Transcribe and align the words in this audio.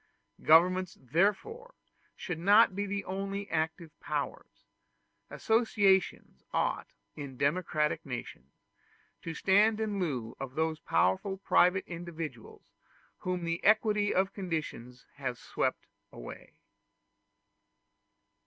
Governments 0.41 0.97
therefore 0.99 1.75
should 2.15 2.39
not 2.39 2.75
be 2.75 2.87
the 2.87 3.05
only 3.05 3.47
active 3.51 3.91
powers: 3.99 4.65
associations 5.29 6.43
ought, 6.51 6.87
in 7.15 7.37
democratic 7.37 8.03
nations, 8.03 8.63
to 9.21 9.35
stand 9.35 9.79
in 9.79 9.99
lieu 9.99 10.35
of 10.39 10.55
those 10.55 10.79
powerful 10.79 11.37
private 11.37 11.85
individuals 11.85 12.63
whom 13.19 13.45
the 13.45 13.63
equality 13.63 14.11
of 14.11 14.33
conditions 14.33 15.05
has 15.17 15.37
swept 15.37 15.85
away. 16.11 16.53